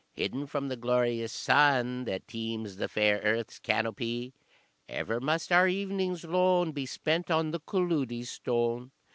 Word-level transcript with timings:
Hidden 0.13 0.47
from 0.47 0.67
the 0.67 0.75
glorious 0.75 1.31
sun, 1.31 2.05
That 2.05 2.27
teems 2.27 2.77
the 2.77 2.87
fair 2.87 3.19
earth's 3.19 3.59
canopie: 3.59 4.33
Ever 4.89 5.19
must 5.19 5.51
our 5.51 5.67
evenings 5.67 6.23
lone 6.23 6.71
Be 6.71 6.87
spent 6.87 7.29
on 7.29 7.51
the 7.51 7.59
colludie 7.59 8.25
stone. 8.25 8.89